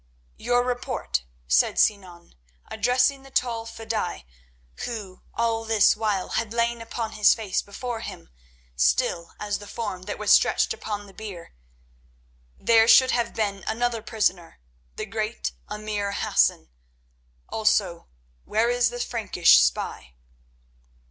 "Your 0.39 0.63
report," 0.63 1.21
said 1.47 1.77
Sinan, 1.77 2.33
addressing 2.71 3.21
the 3.21 3.29
tall 3.29 3.67
fedaï 3.67 4.25
who 4.85 5.21
all 5.35 5.63
this 5.63 5.95
while 5.95 6.29
had 6.29 6.53
lain 6.55 6.81
upon 6.81 7.11
his 7.11 7.35
face 7.35 7.61
before 7.61 7.99
him, 7.99 8.29
still 8.75 9.35
as 9.39 9.59
the 9.59 9.67
form 9.67 10.01
that 10.09 10.17
was 10.17 10.31
stretched 10.31 10.73
upon 10.73 11.05
the 11.05 11.13
bier. 11.13 11.53
"There 12.57 12.87
should 12.87 13.11
have 13.11 13.35
been 13.35 13.63
another 13.67 14.01
prisoner, 14.01 14.59
the 14.95 15.05
great 15.05 15.51
emir 15.69 16.13
Hassan. 16.13 16.71
Also, 17.49 18.07
where 18.43 18.71
is 18.71 18.89
the 18.89 18.99
Frankish 19.01 19.59
spy?" 19.59 20.15